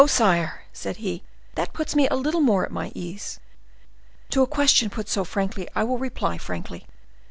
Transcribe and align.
sire," 0.07 0.63
said 0.73 0.97
he, 0.97 1.21
"that 1.53 1.73
puts 1.73 1.95
me 1.95 2.07
a 2.07 2.15
little 2.15 2.41
more 2.41 2.65
at 2.65 2.71
my 2.71 2.91
ease. 2.95 3.39
To 4.31 4.41
a 4.41 4.47
question 4.47 4.89
put 4.89 5.07
so 5.07 5.23
frankly, 5.23 5.67
I 5.75 5.83
will 5.83 5.99
reply 5.99 6.39
frankly. 6.39 6.87